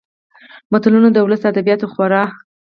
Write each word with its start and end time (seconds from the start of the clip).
متلونه 0.71 1.09
د 1.13 1.17
ولسي 1.25 1.45
ادبياتو 1.51 1.91
خورا. 1.93 2.23